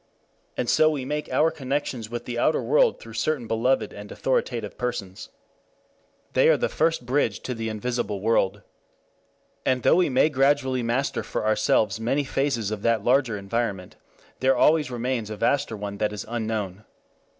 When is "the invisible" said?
7.53-8.19